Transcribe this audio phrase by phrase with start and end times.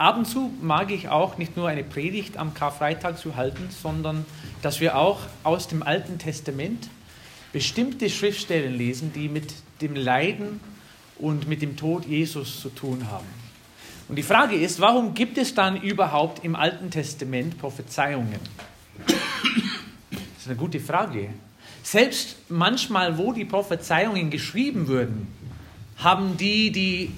[0.00, 4.24] ab und zu mag ich auch nicht nur eine Predigt am Karfreitag zu halten, sondern
[4.62, 6.88] dass wir auch aus dem Alten Testament
[7.52, 9.52] bestimmte Schriftstellen lesen, die mit
[9.82, 10.60] dem Leiden
[11.18, 13.26] und mit dem Tod Jesus zu tun haben.
[14.08, 18.40] Und die Frage ist, warum gibt es dann überhaupt im Alten Testament Prophezeiungen?
[19.06, 19.16] Das
[20.38, 21.28] ist eine gute Frage.
[21.82, 25.28] Selbst manchmal, wo die Prophezeiungen geschrieben wurden,
[25.98, 27.12] haben die, die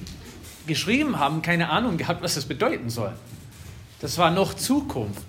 [0.67, 3.13] geschrieben haben, keine Ahnung gehabt, was das bedeuten soll.
[4.01, 5.27] Das war noch Zukunft.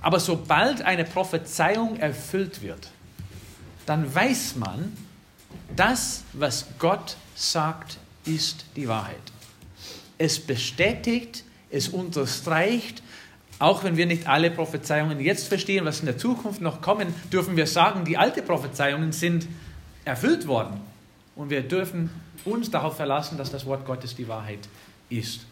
[0.00, 2.90] Aber sobald eine Prophezeiung erfüllt wird,
[3.86, 4.96] dann weiß man,
[5.74, 9.16] das, was Gott sagt, ist die Wahrheit.
[10.18, 13.02] Es bestätigt, es unterstreicht,
[13.58, 17.56] auch wenn wir nicht alle Prophezeiungen jetzt verstehen, was in der Zukunft noch kommen, dürfen
[17.56, 19.46] wir sagen, die alten Prophezeiungen sind
[20.04, 20.80] erfüllt worden.
[21.34, 22.10] Und wir dürfen
[22.44, 24.60] uns darauf verlassen, dass das Wort Gottes die Wahrheit
[25.08, 25.46] ist.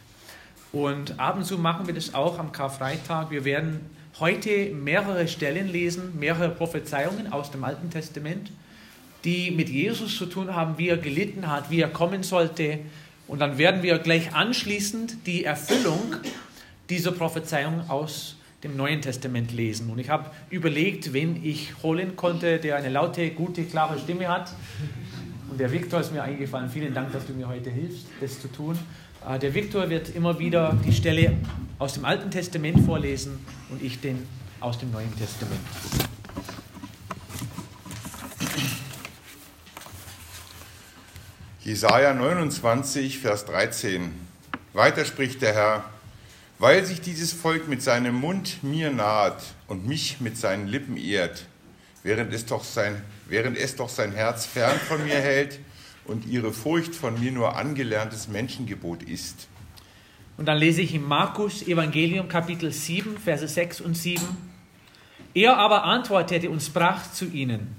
[0.73, 3.30] Und ab und zu machen wir das auch am Karfreitag.
[3.30, 3.80] Wir werden
[4.19, 8.50] heute mehrere Stellen lesen, mehrere Prophezeiungen aus dem Alten Testament,
[9.25, 12.81] die mit Jesus zu tun haben, wie er gelitten hat, wie er kommen sollte.
[13.27, 16.16] Und dann werden wir gleich anschließend die Erfüllung
[16.91, 19.91] dieser Prophezeiung aus dem Neuen Testament lesen.
[19.91, 24.53] Und ich habe überlegt, wen ich holen konnte, der eine laute, gute, klare Stimme hat.
[25.50, 26.69] Und der Viktor ist mir eingefallen.
[26.69, 28.78] Vielen Dank, dass du mir heute hilfst, das zu tun.
[29.28, 31.37] Äh, der Viktor wird immer wieder die Stelle
[31.78, 33.39] aus dem Alten Testament vorlesen
[33.70, 34.27] und ich den
[34.61, 35.61] aus dem Neuen Testament.
[41.61, 44.12] Jesaja 29, Vers 13.
[44.75, 45.84] Weiter spricht der Herr:
[46.59, 51.47] Weil sich dieses Volk mit seinem Mund mir naht und mich mit seinen Lippen ehrt,
[52.05, 55.58] während es doch sein, während es doch sein Herz fern von mir hält
[56.05, 59.48] und ihre Furcht von mir nur angelerntes Menschengebot ist.
[60.36, 64.22] Und dann lese ich im Markus Evangelium Kapitel 7, Verse 6 und 7.
[65.32, 67.75] Er aber antwortete und sprach zu ihnen,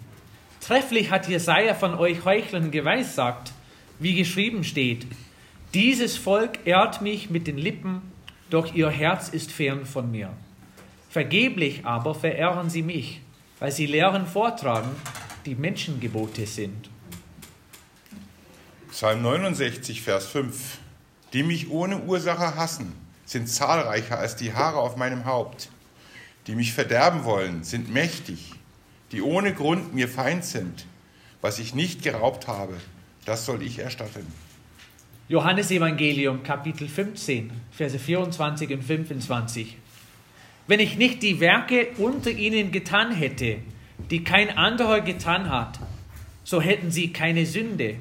[0.60, 3.52] Trefflich hat Jesaja von euch Heuchlern geweissagt,
[4.00, 5.06] wie geschrieben steht,
[5.74, 8.02] dieses Volk ehrt mich mit den Lippen,
[8.50, 10.32] doch ihr Herz ist fern von mir.
[11.10, 13.22] Vergeblich aber verehren sie mich,
[13.60, 14.92] weil sie Lehren vortragen,
[15.46, 16.90] die Menschengebote sind.
[18.90, 20.80] Psalm 69, Vers 5.
[21.34, 22.94] Die mich ohne Ursache hassen,
[23.26, 25.70] sind zahlreicher als die Haare auf meinem Haupt.
[26.48, 28.52] Die mich verderben wollen, sind mächtig.
[29.12, 30.86] Die ohne Grund mir Feind sind.
[31.42, 32.76] Was ich nicht geraubt habe,
[33.26, 34.26] das soll ich erstatten.
[35.28, 39.78] Johannes Evangelium Kapitel 15, Verse 24 und 25.
[40.68, 43.58] Wenn ich nicht die Werke unter ihnen getan hätte,
[44.10, 45.80] die kein anderer getan hat,
[46.44, 47.98] so hätten sie keine Sünde.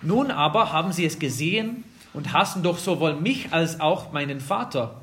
[0.00, 5.00] Nun aber haben sie es gesehen und hassen doch sowohl mich als auch meinen Vater.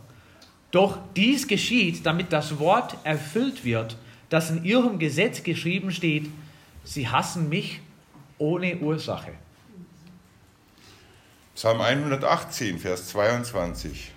[0.72, 3.98] Doch dies geschieht, damit das Wort erfüllt wird,
[4.30, 6.30] das in ihrem Gesetz geschrieben steht,
[6.84, 7.82] sie hassen mich
[8.38, 9.34] ohne Ursache.
[11.56, 14.12] Psalm 118, Vers 22.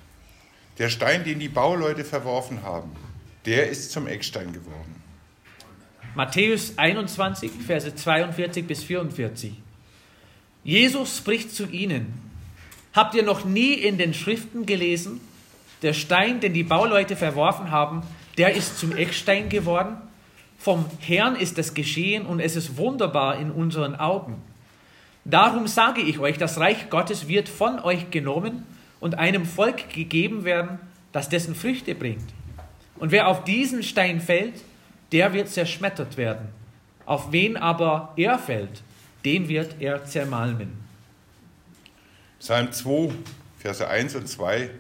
[0.83, 2.91] Der Stein, den die Bauleute verworfen haben,
[3.47, 5.01] der ist zum Eckstein geworden.
[6.17, 9.53] Matthäus 21, Verse 42 bis 44.
[10.65, 12.13] Jesus spricht zu ihnen,
[12.95, 15.21] habt ihr noch nie in den Schriften gelesen,
[15.83, 18.03] der Stein, den die Bauleute verworfen haben,
[18.37, 19.99] der ist zum Eckstein geworden?
[20.59, 24.43] Vom Herrn ist es geschehen und es ist wunderbar in unseren Augen.
[25.25, 28.67] Darum sage ich euch, das Reich Gottes wird von euch genommen
[29.03, 30.79] und einem Volk gegeben werden,
[31.11, 32.33] das dessen Früchte bringt.
[33.01, 34.63] Und wer auf diesen Stein fällt,
[35.11, 36.49] der wird zerschmettert werden.
[37.05, 38.85] Auf wen aber er fällt,
[39.25, 40.71] den wird er zermalmen.
[42.39, 43.13] Psalm 2,
[43.59, 44.71] Verse 1 und 2.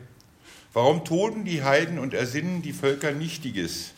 [0.72, 3.92] Warum toben die Heiden und ersinnen die Völker Nichtiges?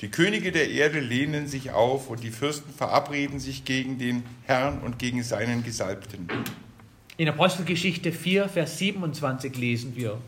[0.00, 4.80] Die Könige der Erde lehnen sich auf und die Fürsten verabreden sich gegen den Herrn
[4.80, 6.28] und gegen seinen Gesalbten.
[7.18, 10.18] In Apostelgeschichte 4, Vers 27 lesen wir,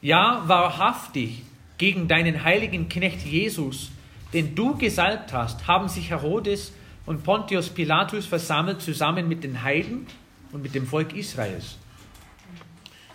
[0.00, 1.42] Ja, wahrhaftig,
[1.76, 3.90] gegen deinen heiligen Knecht Jesus,
[4.32, 6.72] den du gesalbt hast, haben sich Herodes
[7.04, 10.06] und Pontius Pilatus versammelt zusammen mit den Heiden
[10.52, 11.76] und mit dem Volk Israels.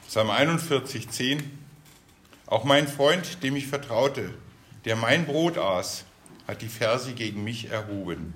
[0.08, 1.44] Psalm 41, 10.
[2.46, 4.32] Auch mein Freund, dem ich vertraute,
[4.86, 6.06] der mein Brot aß,
[6.48, 8.36] hat die Verse gegen mich erhoben.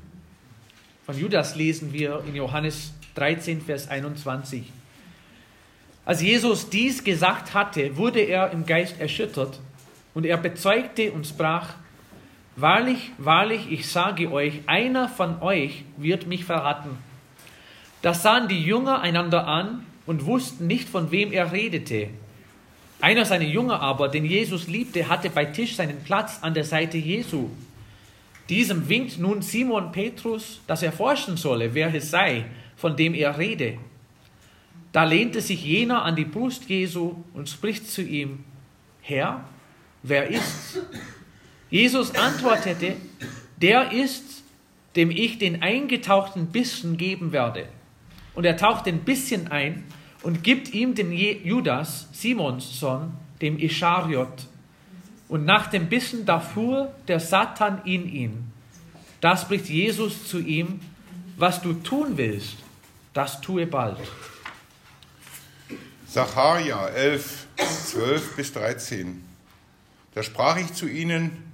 [1.05, 4.63] Von Judas lesen wir in Johannes 13, Vers 21.
[6.05, 9.59] Als Jesus dies gesagt hatte, wurde er im Geist erschüttert
[10.13, 11.73] und er bezeugte und sprach,
[12.55, 16.97] Wahrlich, wahrlich, ich sage euch, einer von euch wird mich verraten.
[18.01, 22.09] Da sahen die Jünger einander an und wussten nicht, von wem er redete.
[22.99, 26.97] Einer seiner Jünger aber, den Jesus liebte, hatte bei Tisch seinen Platz an der Seite
[26.97, 27.49] Jesu.
[28.49, 32.45] Diesem winkt nun Simon Petrus, dass er forschen solle, wer es sei,
[32.79, 33.77] von dem er rede.
[34.93, 38.45] Da lehnte sich jener an die Brust Jesu und spricht zu ihm,
[39.01, 39.43] Herr,
[40.01, 40.79] wer ist's?
[41.69, 42.95] Jesus antwortete,
[43.61, 44.43] der ist's,
[44.95, 47.67] dem ich den eingetauchten Bissen geben werde.
[48.33, 49.83] Und er taucht den Bisschen ein
[50.23, 53.11] und gibt ihm den Judas, Simons Sohn,
[53.41, 54.47] dem Ischariot.
[55.27, 58.51] Und nach dem Bissen da fuhr der Satan in ihn.
[59.19, 60.79] Da spricht Jesus zu ihm,
[61.37, 62.57] was du tun willst,
[63.13, 63.99] das tue bald.
[66.07, 67.47] Sacharja 11,
[67.85, 69.23] 12 bis 13.
[70.15, 71.49] Da sprach ich zu ihnen,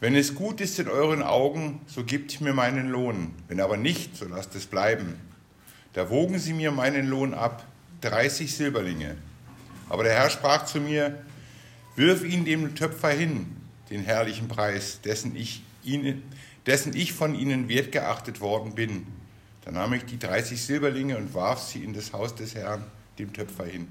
[0.00, 4.14] wenn es gut ist in euren Augen, so gebt mir meinen Lohn, wenn aber nicht,
[4.16, 5.18] so lasst es bleiben.
[5.94, 7.64] Da wogen sie mir meinen Lohn ab,
[8.02, 9.16] 30 Silberlinge.
[9.88, 11.24] Aber der Herr sprach zu mir,
[11.94, 13.56] wirf ihn dem Töpfer hin,
[13.88, 16.22] den herrlichen Preis, dessen ich, ihn,
[16.66, 19.06] dessen ich von ihnen wertgeachtet worden bin.
[19.66, 22.84] Da nahm ich die 30 Silberlinge und warf sie in das Haus des Herrn,
[23.18, 23.88] dem Töpfer hin.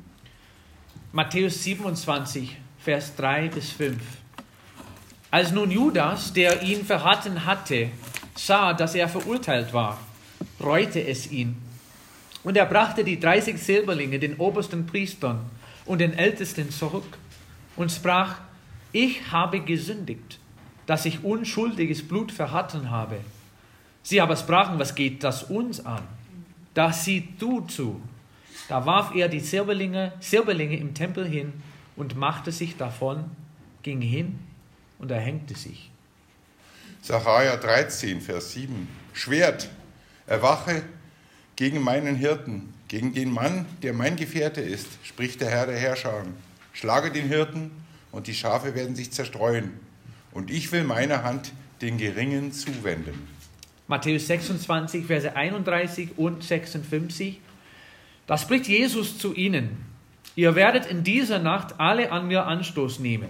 [1.12, 4.01] Matthäus 27, Vers 3 bis 5.
[5.31, 7.89] Als nun Judas, der ihn verraten hatte,
[8.36, 10.00] sah, dass er verurteilt war,
[10.62, 11.57] reute es ihn
[12.45, 15.42] und er brachte die 30 Silberlinge den obersten Priestern
[15.86, 17.18] und den Ältesten zurück
[17.75, 18.38] und sprach,
[18.94, 20.39] ich habe gesündigt,
[20.86, 23.18] dass ich unschuldiges Blut verraten habe.
[24.06, 26.04] Sie aber sprachen, was geht das uns an?
[26.75, 28.00] Da sieh du zu.
[28.69, 31.54] Da warf er die Silberlinge, Silberlinge im Tempel hin
[31.96, 33.31] und machte sich davon,
[33.81, 34.38] ging hin
[35.00, 35.90] und erhängte sich.
[37.02, 38.88] Sacharja 13, Vers 7.
[39.13, 39.72] Schwert,
[40.28, 40.84] erwache
[41.56, 46.25] gegen meinen Hirten, gegen den Mann, der mein Gefährte ist, spricht der Herr der Herrscher.
[46.74, 47.72] Schlage den Hirten
[48.12, 49.80] und die Schafe werden sich zerstreuen.
[50.31, 53.34] Und ich will meine Hand den Geringen zuwenden.
[53.87, 57.39] Matthäus 26, Verse 31 und 56.
[58.27, 59.85] Da spricht Jesus zu ihnen.
[60.35, 63.29] Ihr werdet in dieser Nacht alle an mir Anstoß nehmen.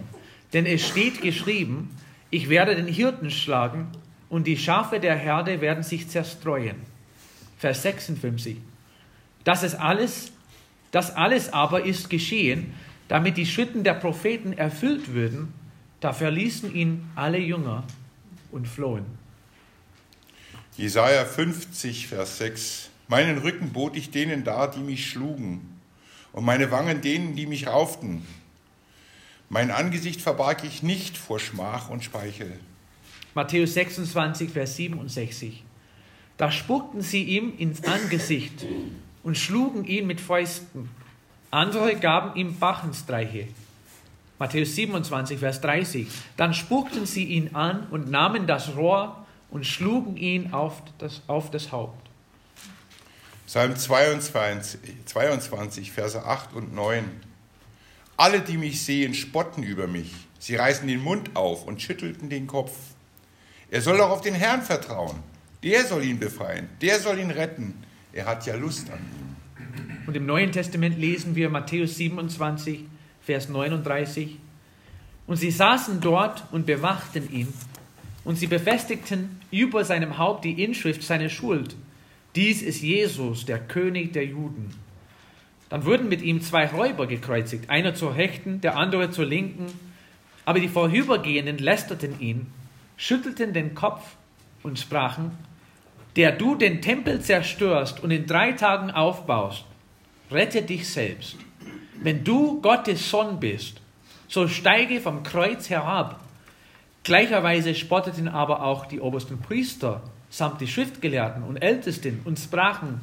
[0.53, 1.89] Denn es steht geschrieben,
[2.29, 3.87] ich werde den Hirten schlagen
[4.29, 6.77] und die Schafe der Herde werden sich zerstreuen.
[7.57, 8.57] Vers 56.
[9.43, 10.31] Das ist alles,
[10.91, 12.73] das alles aber ist geschehen,
[13.07, 15.53] damit die Schritten der Propheten erfüllt würden.
[15.99, 17.83] Da verließen ihn alle Jünger
[18.51, 19.05] und flohen.
[20.77, 22.89] Jesaja 50, Vers 6.
[23.07, 25.80] Meinen Rücken bot ich denen dar, die mich schlugen,
[26.33, 28.25] und meine Wangen denen, die mich rauften.
[29.48, 32.60] Mein Angesicht verbarg ich nicht vor Schmach und Speichel.
[33.36, 35.63] Matthäus 26, Vers 67.
[36.36, 38.66] Da spuckten sie ihm ins Angesicht
[39.24, 40.89] und schlugen ihn mit Fäusten.
[41.51, 43.48] Andere gaben ihm Bachenstreiche.
[44.39, 46.07] Matthäus 27, Vers 30.
[46.36, 49.25] Dann spuckten sie ihn an und nahmen das Rohr
[49.55, 52.09] und schlugen ihn auf das, auf das Haupt.
[53.47, 57.03] Psalm 22, 22, Verse 8 und 9.
[58.17, 60.13] Alle, die mich sehen, spotten über mich.
[60.39, 62.71] Sie reißen den Mund auf und schüttelten den Kopf.
[63.71, 65.23] Er soll doch auf den Herrn vertrauen
[65.65, 67.73] der soll ihn befreien, der soll ihn retten.
[68.13, 70.05] Er hat ja Lust an ihm.
[70.05, 72.81] Und im Neuen Testament lesen wir Matthäus 27,
[73.21, 74.37] Vers 39.
[75.25, 77.51] Und sie saßen dort und bewachten ihn.
[78.25, 81.75] Und sie befestigten über seinem Haupt die Inschrift seiner Schuld.
[82.36, 84.72] Dies ist Jesus, der König der Juden.
[85.70, 89.67] Dann wurden mit ihm zwei Räuber gekreuzigt, einer zur Rechten, der andere zur Linken.
[90.44, 92.48] Aber die Vorübergehenden lästerten ihn,
[92.98, 94.15] schüttelten den Kopf
[94.63, 95.32] und sprachen,
[96.15, 99.65] der du den Tempel zerstörst und in drei Tagen aufbaust,
[100.32, 101.38] rette dich selbst.
[102.01, 103.82] Wenn du Gottes Sohn bist,
[104.27, 106.20] so steige vom Kreuz herab.
[107.05, 113.00] Gleicherweise spotteten aber auch die obersten Priester samt die Schriftgelehrten und Ältesten und sprachen,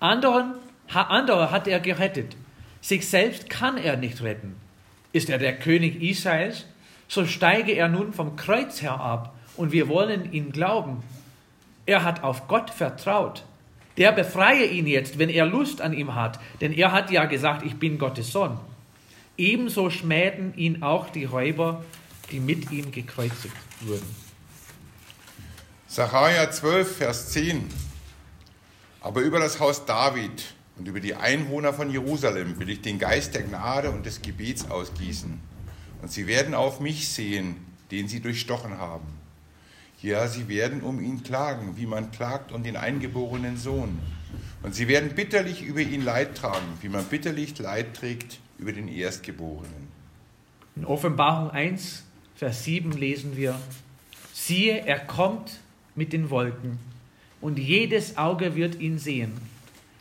[0.00, 0.54] anderen,
[0.92, 2.36] andere hat er gerettet,
[2.80, 4.56] sich selbst kann er nicht retten.
[5.12, 6.66] Ist er der König Israels,
[7.06, 11.04] so steige er nun vom Kreuz herab und wir wollen ihn glauben.
[11.86, 13.44] Er hat auf Gott vertraut.
[13.98, 17.64] Der befreie ihn jetzt, wenn er Lust an ihm hat, denn er hat ja gesagt,
[17.64, 18.58] ich bin Gottes Sohn.
[19.38, 21.84] Ebenso schmähten ihn auch die Räuber,
[22.32, 24.16] die mit ihm gekreuzigt wurden.
[25.86, 27.68] Sacharja 12, Vers 10.
[29.02, 33.34] Aber über das Haus David und über die Einwohner von Jerusalem will ich den Geist
[33.34, 35.38] der Gnade und des Gebets ausgießen.
[36.00, 37.56] Und sie werden auf mich sehen,
[37.90, 39.06] den sie durchstochen haben.
[40.00, 44.00] Ja, sie werden um ihn klagen, wie man klagt um den eingeborenen Sohn.
[44.62, 48.88] Und sie werden bitterlich über ihn Leid tragen, wie man bitterlich Leid trägt über den
[48.88, 49.88] Erstgeborenen.
[50.74, 52.04] In Offenbarung 1,
[52.42, 53.56] Vers 7 lesen wir,
[54.32, 55.60] siehe, er kommt
[55.94, 56.80] mit den Wolken,
[57.40, 59.40] und jedes Auge wird ihn sehen,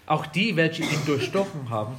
[0.07, 1.93] auch die, welche ihn durchstochen haben,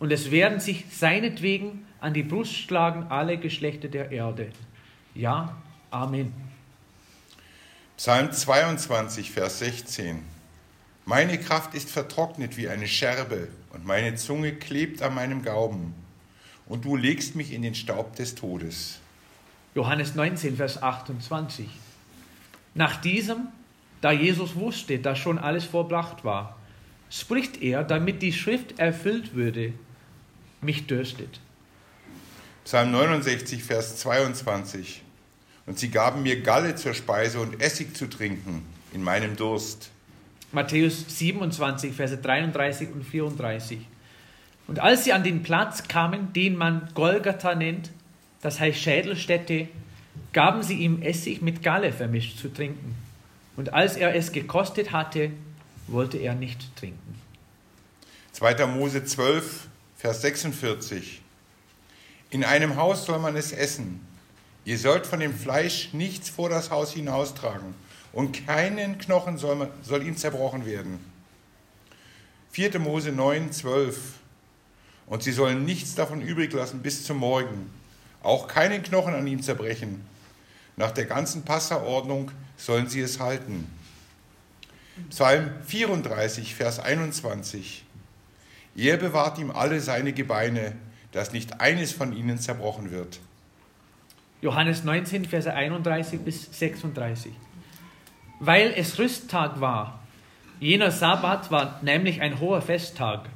[0.00, 4.50] und es werden sich seinetwegen an die Brust schlagen alle Geschlechter der Erde.
[5.14, 5.56] Ja,
[5.92, 6.32] Amen.
[7.96, 10.18] Psalm 22, Vers 16.
[11.04, 15.94] Meine Kraft ist vertrocknet wie eine Scherbe und meine Zunge klebt an meinem Gaumen.
[16.66, 18.98] Und du legst mich in den Staub des Todes.
[19.74, 21.68] Johannes 19, Vers 28.
[22.74, 23.48] Nach diesem,
[24.00, 26.56] da Jesus wusste, dass schon alles vollbracht war,
[27.08, 29.72] spricht er, damit die Schrift erfüllt würde,
[30.60, 31.40] mich dürstet.
[32.64, 35.02] Psalm 69, Vers 22.
[35.66, 39.90] Und sie gaben mir Galle zur Speise und Essig zu trinken in meinem Durst.
[40.52, 43.78] Matthäus 27, Verse 33 und 34.
[44.66, 47.90] Und als sie an den Platz kamen, den man Golgatha nennt,
[48.42, 49.68] das heißt Schädelstätte,
[50.32, 52.94] gaben sie ihm Essig mit Galle vermischt zu trinken.
[53.56, 55.30] Und als er es gekostet hatte,
[55.86, 57.20] wollte er nicht trinken.
[58.32, 58.66] 2.
[58.66, 61.20] Mose 12, Vers 46.
[62.30, 64.00] In einem Haus soll man es essen.
[64.64, 67.74] Ihr sollt von dem Fleisch nichts vor das Haus hinaustragen
[68.12, 70.98] und keinen Knochen soll, man, soll ihm zerbrochen werden.
[72.52, 72.78] 4.
[72.78, 73.98] Mose 9, 12.
[75.06, 77.70] Und sie sollen nichts davon übrig lassen bis zum Morgen,
[78.22, 80.04] auch keinen Knochen an ihm zerbrechen.
[80.76, 83.66] Nach der ganzen Passerordnung sollen sie es halten.
[85.08, 87.84] Psalm 34, Vers 21.
[88.76, 90.74] Er bewahrt ihm alle seine Gebeine,
[91.12, 93.20] dass nicht eines von ihnen zerbrochen wird.
[94.42, 97.32] Johannes 19, Verse 31 bis 36
[98.40, 100.00] weil es Rüsttag war.
[100.58, 103.28] Jener Sabbat war nämlich ein hoher Festtag.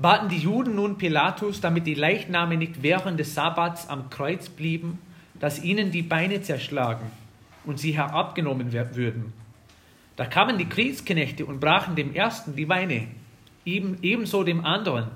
[0.00, 5.00] Baten die Juden nun Pilatus, damit die Leichname nicht während des Sabbats am Kreuz blieben,
[5.40, 7.10] dass ihnen die Beine zerschlagen
[7.64, 9.32] und sie herabgenommen würden.
[10.14, 13.08] Da kamen die Kriegsknechte und brachen dem ersten die Beine,
[13.64, 15.08] ebenso dem anderen,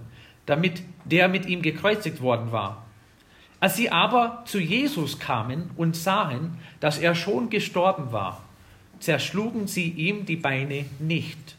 [0.46, 2.84] damit der mit ihm gekreuzigt worden war.
[3.60, 8.42] Als sie aber zu Jesus kamen und sahen, dass er schon gestorben war,
[8.98, 11.56] zerschlugen sie ihm die Beine nicht,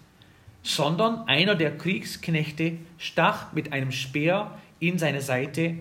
[0.64, 5.76] sondern einer der Kriegsknechte stach mit einem Speer in seine Seite,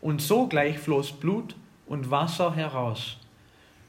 [0.00, 1.56] und sogleich floss Blut
[1.86, 3.16] und Wasser heraus.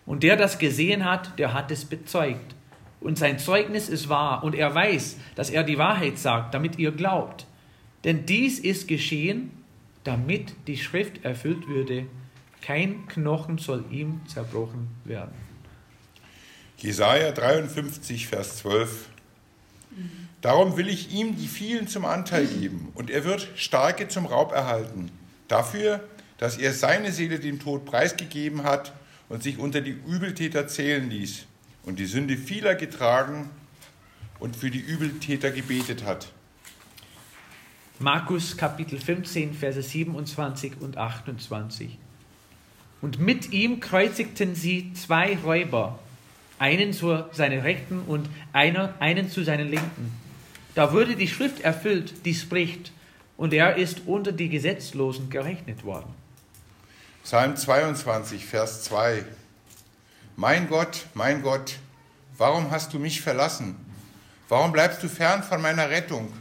[0.08, 2.56] Und der das gesehen hat, der hat es bezeugt.
[3.00, 6.92] Und sein Zeugnis ist wahr, und er weiß, dass er die Wahrheit sagt, damit ihr
[6.92, 7.46] glaubt.
[8.04, 9.52] Denn dies ist geschehen,
[10.04, 12.08] damit die Schrift erfüllt würde,
[12.62, 15.36] kein Knochen soll ihm zerbrochen werden.
[16.78, 19.10] Jesaja 53, Vers 12.
[20.42, 24.54] Darum will ich ihm die vielen zum Anteil geben, und er wird Starke zum Raub
[24.54, 25.12] erhalten.
[25.48, 26.02] Dafür,
[26.38, 28.94] dass er seine Seele dem Tod preisgegeben hat
[29.28, 31.46] und sich unter die Übeltäter zählen ließ
[31.84, 33.50] und die Sünde vieler getragen
[34.40, 36.32] und für die Übeltäter gebetet hat.
[38.00, 41.98] Markus Kapitel 15, Verse 27 und 28.
[43.02, 46.00] Und mit ihm kreuzigten sie zwei Räuber
[46.60, 50.29] einen zu seiner Rechten und einer, einen zu seiner Linken.
[50.76, 52.92] Da wurde die Schrift erfüllt, die spricht,
[53.38, 56.14] und er ist unter die Gesetzlosen gerechnet worden.
[57.24, 59.24] Psalm 22, Vers 2.
[60.36, 61.78] Mein Gott, mein Gott,
[62.38, 63.76] warum hast du mich verlassen?
[64.50, 66.32] Warum bleibst du fern von meiner Rettung,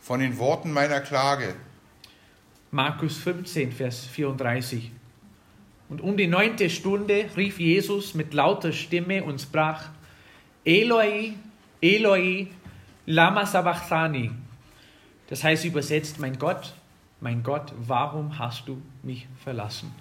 [0.00, 1.54] von den Worten meiner Klage?
[2.70, 4.90] Markus 15, Vers 34.
[5.88, 9.88] Und um die neunte Stunde rief Jesus mit lauter Stimme und sprach,
[10.64, 11.34] Eloi,
[11.80, 12.48] Eloi,
[13.06, 14.32] lama sabachthani.
[15.28, 16.74] Das heißt übersetzt, mein Gott,
[17.20, 19.92] mein Gott, warum hast du mich verlassen?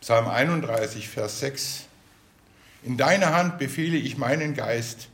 [0.00, 1.86] Psalm 31, Vers 6.
[2.82, 5.08] In deine Hand befehle ich meinen Geist.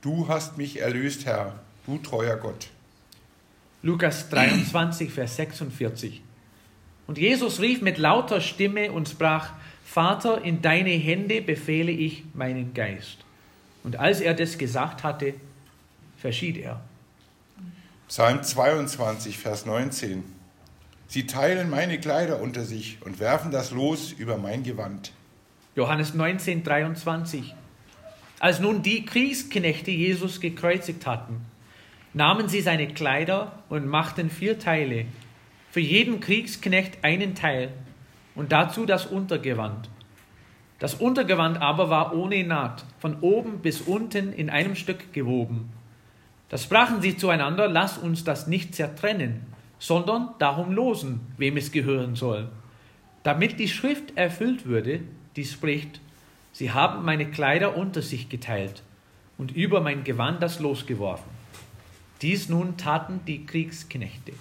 [0.00, 1.54] Du hast mich erlöst, Herr,
[1.86, 2.68] du treuer Gott.
[3.82, 6.22] Lukas 23, Vers 46.
[7.06, 9.52] Und Jesus rief mit lauter Stimme und sprach,
[9.84, 13.18] Vater, in deine Hände befehle ich meinen Geist.
[13.82, 15.34] Und als er das gesagt hatte,
[16.20, 16.80] verschied er.
[18.08, 20.24] Psalm 22, Vers 19.
[21.06, 25.12] Sie teilen meine Kleider unter sich und werfen das Los über mein Gewand.
[25.74, 27.54] Johannes 19, 23.
[28.38, 31.40] Als nun die Kriegsknechte Jesus gekreuzigt hatten,
[32.12, 35.06] nahmen sie seine Kleider und machten vier Teile
[35.70, 37.72] für jeden Kriegsknecht einen Teil
[38.34, 39.88] und dazu das Untergewand.
[40.80, 45.70] Das Untergewand aber war ohne Naht, von oben bis unten in einem Stück gewoben.
[46.50, 49.46] Da sprachen sie zueinander, lass uns das nicht zertrennen,
[49.78, 52.50] sondern darum losen, wem es gehören soll.
[53.22, 55.00] Damit die Schrift erfüllt würde,
[55.36, 56.00] die spricht,
[56.52, 58.82] sie haben meine Kleider unter sich geteilt
[59.38, 61.30] und über mein Gewand das Los geworfen.
[62.20, 64.32] Dies nun taten die Kriegsknechte.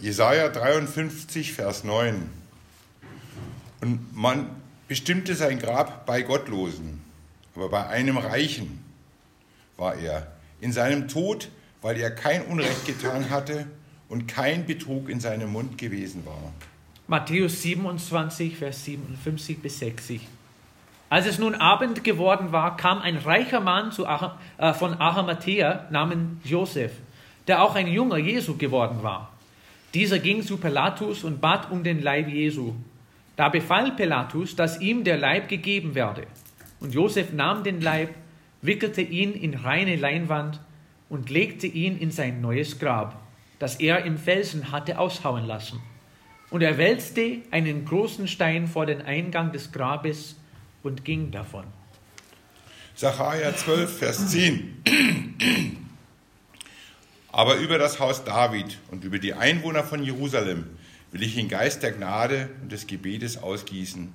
[0.00, 2.28] Jesaja 53, Vers 9.
[3.82, 4.50] Und man
[4.88, 7.02] bestimmte sein Grab bei Gottlosen,
[7.54, 8.87] aber bei einem Reichen
[9.78, 10.26] war er.
[10.60, 11.48] In seinem Tod,
[11.80, 13.66] weil er kein Unrecht getan hatte
[14.08, 16.52] und kein Betrug in seinem Mund gewesen war.
[17.06, 20.28] Matthäus 27, Vers 57 bis 60.
[21.08, 23.90] Als es nun Abend geworden war, kam ein reicher Mann
[24.58, 26.92] äh, von Arimathea namens Josef,
[27.46, 29.32] der auch ein Junger Jesu geworden war.
[29.94, 32.74] Dieser ging zu Pilatus und bat um den Leib Jesu.
[33.36, 36.26] Da befahl Pilatus, dass ihm der Leib gegeben werde.
[36.80, 38.10] Und Josef nahm den Leib,
[38.62, 40.60] wickelte ihn in reine Leinwand
[41.08, 43.20] und legte ihn in sein neues Grab,
[43.58, 45.80] das er im Felsen hatte aushauen lassen.
[46.50, 50.36] Und er wälzte einen großen Stein vor den Eingang des Grabes
[50.82, 51.64] und ging davon.
[52.94, 54.82] Sacharja 12, Vers 10.
[57.30, 60.64] Aber über das Haus David und über die Einwohner von Jerusalem
[61.12, 64.12] will ich den Geist der Gnade und des Gebetes ausgießen.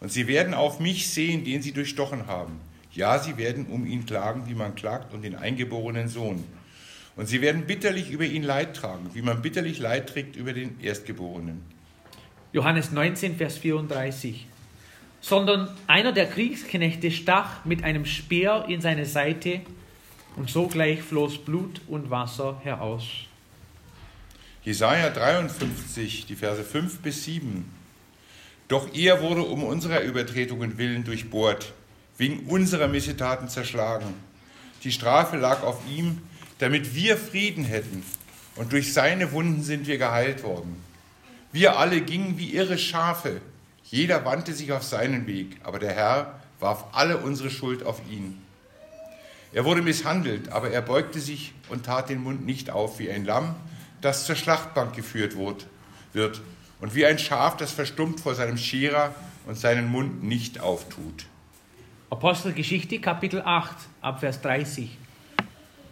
[0.00, 2.60] Und sie werden auf mich sehen, den sie durchstochen haben.
[2.94, 6.44] Ja, sie werden um ihn klagen, wie man klagt, um den eingeborenen Sohn.
[7.16, 10.80] Und sie werden bitterlich über ihn Leid tragen, wie man bitterlich Leid trägt über den
[10.80, 11.62] Erstgeborenen.
[12.52, 14.46] Johannes 19, Vers 34.
[15.20, 19.60] Sondern einer der Kriegsknechte stach mit einem Speer in seine Seite
[20.36, 23.06] und sogleich floss Blut und Wasser heraus.
[24.62, 27.64] Jesaja 53, die Verse 5 bis 7.
[28.68, 31.72] Doch er wurde um unserer Übertretungen willen durchbohrt,
[32.16, 34.14] wegen unserer Missetaten zerschlagen.
[34.82, 36.22] Die Strafe lag auf ihm,
[36.58, 38.04] damit wir Frieden hätten,
[38.56, 40.80] und durch seine Wunden sind wir geheilt worden.
[41.50, 43.40] Wir alle gingen wie irre Schafe,
[43.84, 48.40] jeder wandte sich auf seinen Weg, aber der Herr warf alle unsere Schuld auf ihn.
[49.52, 53.24] Er wurde misshandelt, aber er beugte sich und tat den Mund nicht auf wie ein
[53.24, 53.54] Lamm,
[54.00, 56.42] das zur Schlachtbank geführt wird,
[56.80, 59.14] und wie ein Schaf, das verstummt vor seinem Scherer
[59.46, 61.26] und seinen Mund nicht auftut.
[62.14, 64.88] Apostelgeschichte Kapitel 8 Abvers 30.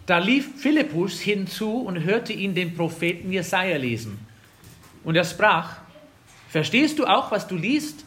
[0.06, 4.24] Da lief Philippus hinzu und hörte ihn den Propheten Jesaja lesen.
[5.02, 5.78] Und er sprach:
[6.48, 8.04] Verstehst du auch, was du liest?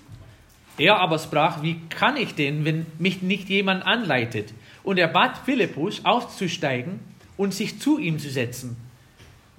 [0.78, 4.54] Er aber sprach: Wie kann ich denn, wenn mich nicht jemand anleitet?
[4.84, 7.02] Und er bat Philippus aufzusteigen
[7.36, 8.78] und sich zu ihm zu setzen.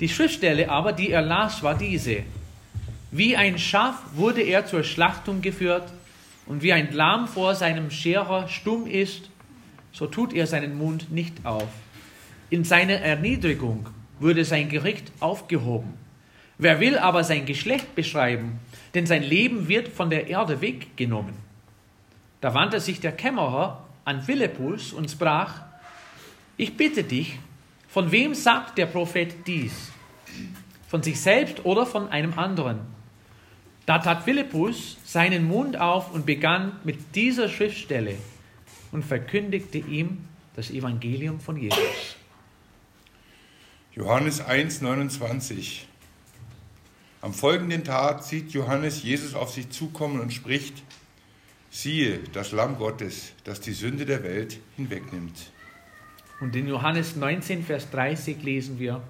[0.01, 2.23] Die Schriftstelle aber, die er las, war diese.
[3.11, 5.93] Wie ein Schaf wurde er zur Schlachtung geführt,
[6.47, 9.31] und wie ein Lamm vor seinem Scherer stumm ist,
[9.93, 11.69] so tut er seinen Mund nicht auf.
[12.51, 13.89] In seiner Erniedrigung
[14.21, 15.95] wurde sein Gericht aufgehoben.
[16.59, 18.61] Wer will aber sein Geschlecht beschreiben,
[18.95, 21.35] denn sein Leben wird von der Erde weggenommen.
[22.41, 25.63] Da wandte sich der Kämmerer an Philippus und sprach,
[26.57, 27.39] ich bitte dich,
[27.89, 29.91] von wem sagt der Prophet dies?
[30.89, 32.96] Von sich selbst oder von einem anderen?
[33.87, 38.17] Da tat Philippus seinen Mund auf und begann mit dieser Schriftstelle
[38.91, 42.17] und verkündigte ihm das Evangelium von Jesus.
[43.95, 45.87] Johannes 1, 29.
[47.23, 50.83] Am folgenden Tag sieht Johannes Jesus auf sich zukommen und spricht,
[51.71, 55.53] Siehe, das Lamm Gottes, das die Sünde der Welt hinwegnimmt.
[56.41, 59.03] Und in Johannes 19, Vers 30 lesen wir,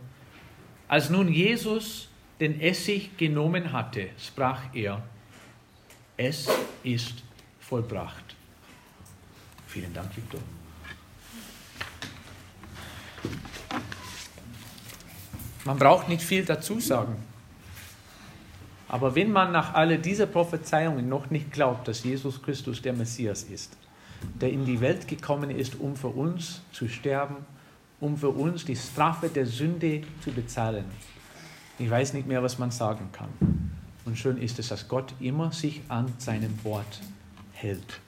[0.89, 2.09] als nun Jesus
[2.41, 5.03] den Essig genommen hatte, sprach er,
[6.17, 6.49] es
[6.83, 7.23] ist
[7.61, 8.37] vollbracht.
[9.67, 10.41] Vielen Dank, Victor.
[15.65, 17.17] Man braucht nicht viel dazu sagen.
[18.89, 23.43] Aber wenn man nach all dieser Prophezeiungen noch nicht glaubt, dass Jesus Christus der Messias
[23.43, 23.77] ist,
[24.41, 27.45] der in die Welt gekommen ist, um für uns zu sterben,
[27.99, 30.85] um für uns die Strafe der Sünde zu bezahlen,
[31.79, 33.29] ich weiß nicht mehr, was man sagen kann.
[34.05, 37.01] Und schön ist es, dass Gott immer sich an seinem Wort
[37.53, 38.01] hält.